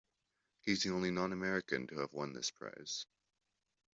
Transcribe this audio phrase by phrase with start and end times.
[0.61, 3.05] He's the only non-American to have won this prize.